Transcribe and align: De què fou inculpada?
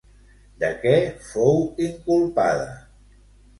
De 0.63 0.71
què 0.85 0.93
fou 1.27 1.61
inculpada? 1.91 2.67